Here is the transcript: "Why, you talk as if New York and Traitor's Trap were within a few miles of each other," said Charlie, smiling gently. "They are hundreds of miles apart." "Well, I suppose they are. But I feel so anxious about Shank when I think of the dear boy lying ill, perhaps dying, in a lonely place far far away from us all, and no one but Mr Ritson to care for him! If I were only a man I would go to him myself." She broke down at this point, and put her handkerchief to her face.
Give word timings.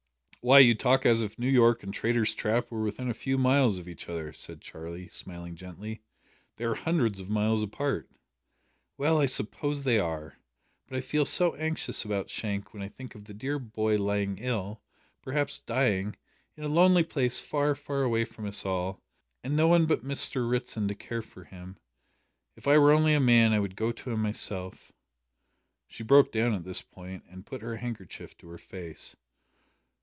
"Why, 0.43 0.57
you 0.57 0.73
talk 0.73 1.05
as 1.05 1.21
if 1.21 1.37
New 1.37 1.47
York 1.51 1.83
and 1.83 1.93
Traitor's 1.93 2.33
Trap 2.33 2.71
were 2.71 2.81
within 2.81 3.07
a 3.07 3.13
few 3.13 3.37
miles 3.37 3.77
of 3.77 3.87
each 3.87 4.09
other," 4.09 4.33
said 4.33 4.59
Charlie, 4.59 5.07
smiling 5.07 5.55
gently. 5.55 6.01
"They 6.57 6.65
are 6.65 6.73
hundreds 6.73 7.19
of 7.19 7.29
miles 7.29 7.61
apart." 7.61 8.09
"Well, 8.97 9.19
I 9.21 9.27
suppose 9.27 9.83
they 9.83 9.99
are. 9.99 10.39
But 10.87 10.97
I 10.97 11.01
feel 11.01 11.25
so 11.25 11.53
anxious 11.57 12.03
about 12.03 12.31
Shank 12.31 12.73
when 12.73 12.81
I 12.81 12.87
think 12.89 13.13
of 13.13 13.25
the 13.25 13.35
dear 13.35 13.59
boy 13.59 13.97
lying 13.99 14.39
ill, 14.39 14.81
perhaps 15.21 15.59
dying, 15.59 16.15
in 16.57 16.63
a 16.63 16.67
lonely 16.69 17.03
place 17.03 17.39
far 17.39 17.75
far 17.75 18.01
away 18.01 18.25
from 18.25 18.47
us 18.47 18.65
all, 18.65 18.99
and 19.43 19.55
no 19.55 19.67
one 19.67 19.85
but 19.85 20.03
Mr 20.03 20.49
Ritson 20.49 20.87
to 20.87 20.95
care 20.95 21.21
for 21.21 21.43
him! 21.43 21.77
If 22.55 22.67
I 22.67 22.79
were 22.79 22.93
only 22.93 23.13
a 23.13 23.19
man 23.19 23.53
I 23.53 23.59
would 23.59 23.75
go 23.75 23.91
to 23.91 24.09
him 24.09 24.23
myself." 24.23 24.91
She 25.87 26.01
broke 26.01 26.31
down 26.31 26.55
at 26.55 26.63
this 26.63 26.81
point, 26.81 27.25
and 27.29 27.45
put 27.45 27.61
her 27.61 27.77
handkerchief 27.77 28.35
to 28.39 28.49
her 28.49 28.57
face. 28.57 29.15